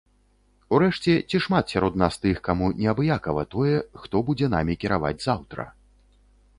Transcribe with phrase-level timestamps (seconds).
[0.77, 5.73] Урэшце ці шмат сярод нас тых, каму неабыякава тое, хто будзе намі кіраваць заўтра?